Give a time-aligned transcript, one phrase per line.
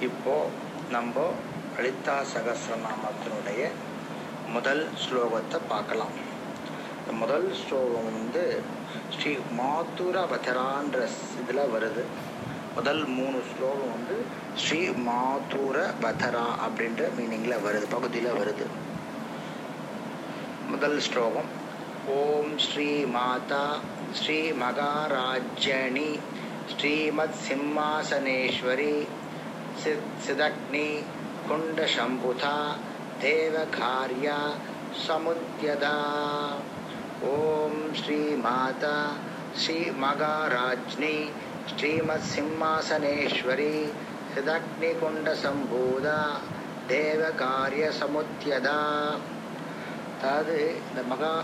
[0.00, 0.46] இப்போ
[0.90, 1.32] நம்ம
[1.76, 3.62] லலிதா சகசிரநாமத்தினுடைய
[4.52, 6.14] முதல் ஸ்லோகத்தை பார்க்கலாம்.
[6.98, 8.62] இந்த முதல் ஸ்லோகம் வந்து
[9.16, 11.08] ஸ்ரீ மாதுர வதரான்ற
[11.40, 12.04] இதில் வருது.
[12.74, 14.16] முதல் மூணு ஸ்லோகம் வந்து
[14.54, 18.66] ஸ்ரீ மாதுர வதரா அப்படின்ற மீனிங்கில் வருது பகுதியில் வருது.
[20.70, 21.50] முதல் ஸ்லோகம்
[22.06, 23.66] ஓம் ஸ்ரீ மாதா
[24.12, 26.18] ஸ்ரீ மகாராஜனி
[26.72, 29.06] ஸ்ரீமத் சிம்மாசனேஸ்வரி
[29.82, 30.88] சித் சிதக்னி
[31.48, 32.56] குண்டசம்புதா
[33.20, 34.38] தேவகார்யா
[35.04, 35.96] சமுத்தியதா
[37.30, 38.96] ஓம் ஸ்ரீ மாதா
[39.60, 41.16] ஸ்ரீ மகாராஜ்னி
[41.70, 43.76] ஸ்ரீமத் சிம்மாசனேஸ்வரி
[44.34, 46.18] சிதக்னி குண்டசம்பூதா
[46.88, 48.78] தேவகாரிய சமுத்தியதா
[50.16, 50.56] அதாவது
[50.88, 51.34] இந்த மகா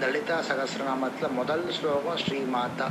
[0.00, 2.88] லலிதா சகசிரநாமத்தில் முதல் ஸ்லோகம் ஸ்ரீ மாதா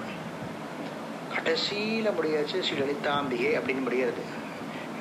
[1.33, 4.21] கடைசியில் முடியாச்சு ஸ்ரீ லலிதாம்பிகை அப்படின்னு முடியாது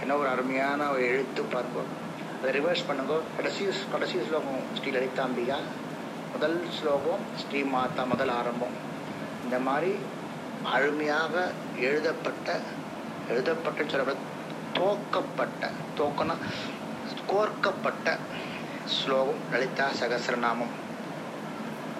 [0.00, 1.90] என்ன ஒரு அருமையான ஒரு எழுத்து பார்ப்போம்.
[2.40, 3.14] அதை ரிவர்ஸ் பண்ணுங்க.
[3.36, 5.58] கடைசி கடைசி ஸ்லோகம் ஸ்ரீ லலிதாம்பிகா.
[6.32, 8.76] முதல் ஸ்லோகம் ஸ்ரீ மாதா முதல் ஆரம்பம்.
[9.44, 9.92] இந்த மாதிரி
[10.74, 11.34] அருமையாக
[11.86, 12.60] எழுதப்பட்ட
[13.30, 14.14] எழுதப்பட்ட சொல்ல
[14.78, 16.36] தோக்கப்பட்ட தோக்கனா
[17.32, 18.16] கோர்க்கப்பட்ட
[18.96, 20.72] ஸ்லோகம் லலிதா சகசிரநாமம்.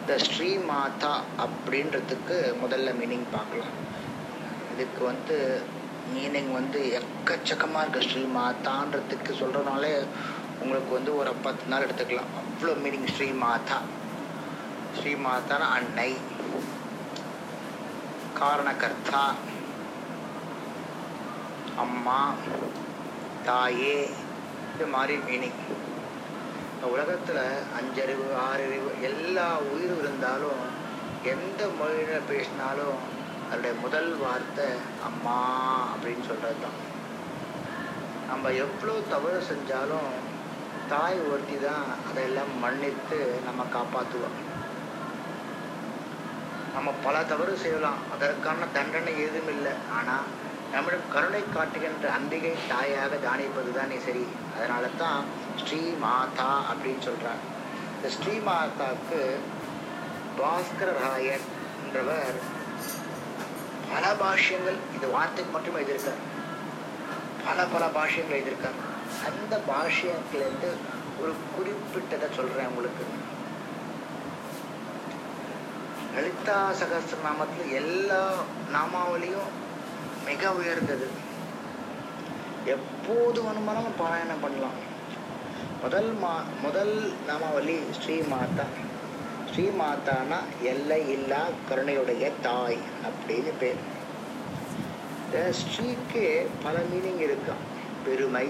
[0.01, 1.13] இந்த ஸ்ரீ மாதா
[1.45, 3.75] அப்படின்றதுக்கு முதல்ல மீனிங் பார்க்கலாம்.
[4.75, 5.37] இதுக்கு வந்து
[6.15, 10.07] மீனிங் வந்து எக்கச்சக்கமாக இருக்குது ஸ்ரீமாதான்றதுக்கு சொல்கிறனாலே
[10.61, 12.31] உங்களுக்கு வந்து ஒரு பத்து நாள் எடுத்துக்கலாம்.
[12.41, 13.81] அவ்வளோ மீனிங் ஸ்ரீ மாதா.
[15.01, 15.59] ஸ்ரீ மாதான?
[15.59, 16.17] அன்னை.
[18.41, 19.33] காரணகர்த்தா.
[21.77, 22.33] அம்மா.
[23.45, 24.09] தாயே.
[24.75, 25.61] இது மாதிரி மீனிங்
[26.75, 30.61] இந்த உலகத்தில் அஞ்சறிவு ஆறறிவு எல்லா உயிரும் இருந்தாலும்
[31.25, 33.19] எந்த மொழியில் பேசினாலும்
[33.51, 34.67] அதோடைய முதல் வார்த்தை
[35.05, 35.39] அம்மா
[35.93, 36.79] அப்படின்னு சொல்கிறது தான்
[38.29, 40.11] நம்ம எவ்வளோ தவறு செஞ்சாலும்
[40.89, 44.39] தாய் ஒருத்தி தான் அதையெல்லாம் மன்னித்து நம்ம காப்பாற்றுவோம்
[46.75, 47.99] நம்ம பல தவறு செய்யலாம்.
[48.15, 49.73] அதற்கான தண்டனை எதுவும் இல்லை.
[49.91, 50.27] ஆனால்
[50.73, 54.25] நம்மிடம் கருணை காட்டுகின்ற அம்பிகை தாயாக தானிப்பது தானே சரி.
[54.57, 55.21] அதனால தான்
[55.57, 57.43] ஸ்ரீ மாதா அப்படின்னு சொல்கிறார்
[57.97, 59.21] இந்த ஸ்ரீ மாதாவுக்கு
[60.39, 61.49] பாஸ்கர ராயன்றவர்
[61.83, 62.39] என்றவர்
[63.93, 66.21] பல பாஷ்யங்கள் இந்த வார்த்தைக்கு மட்டும் எழுதியிருக்கார்.
[67.47, 68.79] பல பல பாஷ்யங்கள் எழுதியிருக்கார்.
[69.29, 70.71] அந்த பாஷ்யத்திலேருந்து
[71.21, 73.05] ஒரு குறிப்பிட்டதை சொல்கிறேன் உங்களுக்கு.
[76.15, 78.23] லலிதா சகசிரநாமத்தில் எல்லா
[78.73, 79.51] நாமாவளியும்
[80.25, 81.09] மிக உயர்ந்தது.
[82.65, 84.79] எப்போது வேணுமானாலும் பாராயணம் பண்ணலாம்.
[85.83, 88.67] முதல் மா முதல் நாமாவளி ஸ்ரீ மாதா.
[89.51, 90.39] ஸ்ரீமாதானா
[90.73, 92.79] எல்லை இல்லா கருணையுடைய தாய்
[93.09, 93.81] அப்படின்னு பேர்.
[95.25, 96.25] இந்த ஸ்ரீக்கு
[96.65, 97.65] பல மீனிங் இருக்கான்
[98.05, 98.47] பெருமை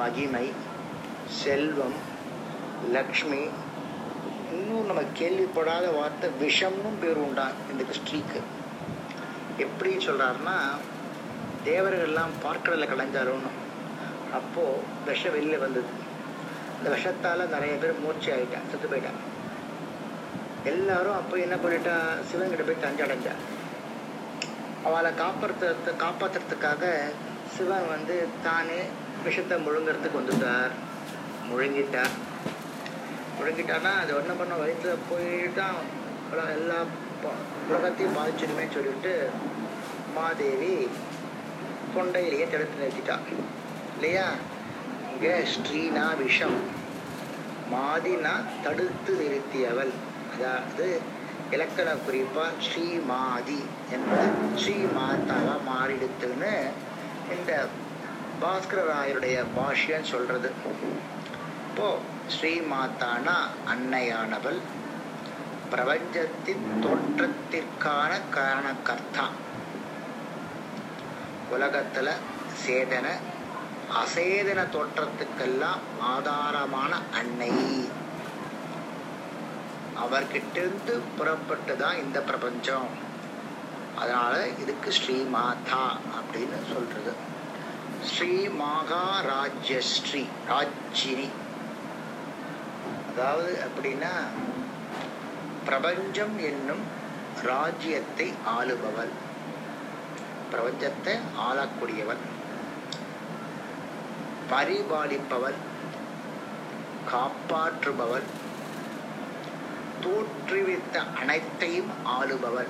[0.00, 0.46] மகிமை
[1.42, 1.96] செல்வம்
[2.96, 3.42] லக்ஷ்மி.
[4.56, 8.42] இன்னும் நம்ம கேள்விப்படாத வார்த்தை விஷம்னும் பேர் உண்டா இந்த ஸ்ரீக்கு.
[9.64, 10.56] எப்படி சொல்கிறாருன்னா
[11.68, 13.52] தேவர்கள்லாம் பார்க்கடலில் கலைஞ்சாரோன்னு
[14.38, 15.90] அப்போது விஷம் வெளியில் வந்தது.
[16.76, 19.20] அந்த விஷத்தால் நிறைய பேர் மூர்ச்சி ஆகிட்டான் செத்து போயிட்டான்
[20.72, 21.94] எல்லாரும் அப்போ என்ன பண்ணிட்டா
[22.28, 23.34] சிவன்கிட்ட போய் தஞ்சடைஞ்சா.
[24.86, 25.72] அவளை காப்பாற்ற
[26.02, 26.84] காப்பாற்றுறதுக்காக
[27.54, 28.16] சிவன் வந்து
[28.46, 28.78] தானே
[29.26, 30.72] விஷத்தை முழுங்கிறதுக்கு வந்துட்டார்.
[31.50, 32.14] முழுங்கிட்டார்
[33.38, 35.80] முழுங்கிட்டான்னா அது ஒன்றும் பண்ண வயிற்றில் போயிட்டான்.
[36.56, 36.78] எல்லா
[37.70, 39.12] உலகத்தையும் பாதிச்சிடுமே சொல்லிட்டு
[40.16, 40.72] மாதேவி
[41.94, 43.16] தொண்டையிலேயே தடுத்து நிறுத்திட்டா.
[43.94, 44.26] இல்லையா?
[45.12, 46.58] இங்கே ஸ்ரீனா விஷம்
[47.72, 48.34] மாதினா
[48.64, 49.94] தடுத்து நிறுத்தியவள்.
[50.36, 50.86] அதாவது
[51.52, 53.60] இலக்கண குறிப்பாக ஸ்ரீமாதி
[53.90, 56.52] என்பது ஸ்ரீமாதாக மாறிடுத்துன்னு
[57.28, 57.52] இந்த
[58.40, 60.48] பாஸ்கர ராயருடைய பாஷ்யம் சொல்கிறது
[61.60, 61.88] இப்போ
[62.34, 63.36] ஸ்ரீமாத்தானா
[63.66, 64.60] அன்னையானவள்
[65.72, 69.26] பிரபஞ்சத்தின் தோற்றத்திற்கான காரணக்கர்த்தா
[71.50, 72.14] உலகத்தில்
[72.64, 73.06] சேதன
[73.94, 75.82] அசேதன தோற்றத்துக்கெல்லாம்
[76.12, 77.50] ஆதாரமான அன்னை.
[80.06, 82.86] அவர்கிட்டேருந்து புறப்பட்டு தான் இந்த பிரபஞ்சம்.
[83.96, 87.12] அதனால இதுக்கு ஸ்ரீ மாதா அப்படின்னு சொல்றது.
[88.04, 91.28] ஸ்ரீ மகாராஜ்யஸ்ரீ ராஜினி
[93.12, 94.14] அதாவது அப்படின்னா
[95.64, 96.84] பிரபஞ்சம் என்னும்
[97.42, 99.12] ராஜ்யத்தை ஆளுபவள்.
[100.52, 102.22] பிரபஞ்சத்தை ஆளக்கூடியவள்.
[104.50, 105.58] பரிபாலிப்பவள்.
[107.12, 108.22] காப்பாற்றுபவள்.
[110.06, 112.68] தோற்றுவித்த அனைத்தையும் ஆளுபவர்.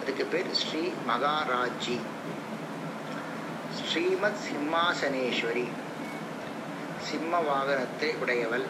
[0.00, 2.00] அதுக்கு பேர் ஸ்ரீ மகாராஜி
[3.78, 5.66] ஸ்ரீமத் சிம்மாசனேஸ்வரி.
[6.98, 8.66] சிம்ம வாகனத்தை உடையவள்.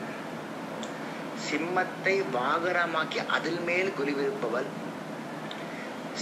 [1.50, 4.69] சிம்மத்தை வாகனமாக்கி அதில் மேல் குறிவிருப்பவள்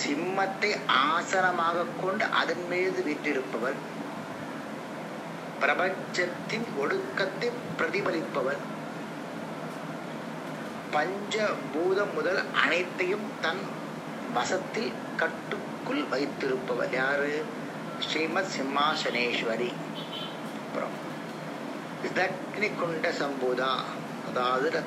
[0.05, 3.77] சிம்மத்தை ஆசனமாக கொண்டு அதன் மீது வீற்றிருப்பவள்.
[5.61, 8.63] பிரபஞ்சத்தின் ஒடுக்கத்தை பிரதிபலிப்பவள்.
[10.94, 11.37] பஞ்ச
[11.73, 13.62] பூதம் முதல் அனைத்தையும் தன்
[14.35, 17.32] வசத்தில் கட்டுக்குள் வைத்திருப்பவர் யாரு?
[17.99, 19.70] ஸ்ரீமத் சிம்மாசனேஸ்வரி.
[20.61, 20.94] அப்புறம்
[22.02, 23.70] இதக்னி குண்ட சம்பூதா.
[24.29, 24.82] அதாவது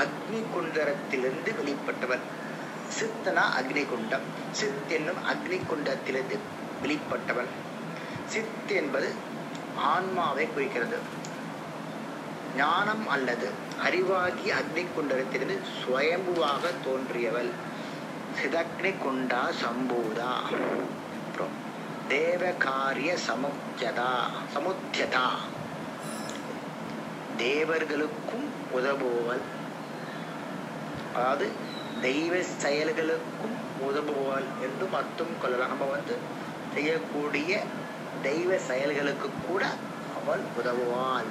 [0.00, 2.24] அக்னி குண்டரத்திலிருந்து வெளிப்பட்டவர்.
[2.98, 6.38] சித்தனா அக்னி குண்டம் சித் என்னும் அக்னி குண்டத்திலிருந்து
[6.82, 7.52] வெளிப்பட்டவன்.
[8.26, 9.10] சித் என்பது
[9.74, 10.98] ஆன்மாவை குறிக்கிறது.
[12.56, 13.48] ஞானம் அல்லது
[13.84, 17.50] அறிவாகி அக்னி குண்டரத்திலிருந்து சுயம்புவாக தோன்றியவள்.
[18.38, 20.32] சிதக்னி குண்டா சம்பூதா.
[21.18, 21.54] அப்புறம்
[22.08, 24.10] தேவகாரிய சமுத்தியதா
[24.54, 25.26] சமுத்தியதா.
[27.38, 29.44] தேவர்களுக்கும் உதவுவல்
[31.14, 31.48] அதாவது
[32.00, 35.68] தெய்வ செயல்களுக்கும் உதவுவல் என்று அர்த்தம் கொள்ளலாம்.
[35.68, 36.16] நம்ம வந்து
[36.74, 37.62] செய்யக்கூடிய
[38.22, 39.66] தெய்வ செயல்களுக்கு கூட
[40.20, 41.30] அவள் உதவுவாள்.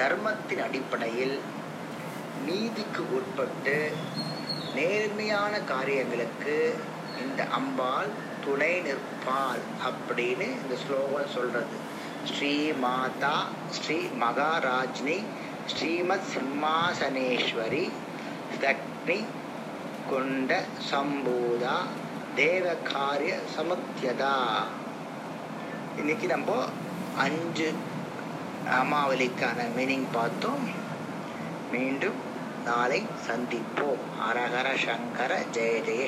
[0.00, 1.36] தர்மத்தின் அடிப்படையில்
[2.46, 3.76] நீதிக்கு உட்பட்டு
[4.74, 6.54] நேர்மையான காரியங்களுக்கு
[7.22, 8.10] இந்த அம்பாள்
[8.44, 11.76] துணை நிற்பாள் அப்படின்னு இந்த ஸ்லோகம் சொல்றது.
[12.24, 13.34] ஸ்ரீ மாதா
[13.70, 15.18] ஸ்ரீ மகாராஜ்னி
[15.66, 17.84] ஸ்ரீமத் சிம்மாசனேஸ்வரி
[18.60, 19.18] தக்னி
[20.10, 20.50] கொண்ட
[20.90, 21.76] சம்பூதா
[22.36, 24.34] தேவகாரிய சமுத்தியதா
[25.96, 26.50] இன்னைக்கு நம்ம
[27.16, 27.68] அஞ்சு
[28.68, 30.68] அமாவலிக்கான மீனிங் பார்த்தோம்.
[31.72, 32.20] மீண்டும்
[32.64, 34.02] நாளை சந்திப்போம்.
[34.30, 36.06] அரகர சங்கர ஜெய ஜெய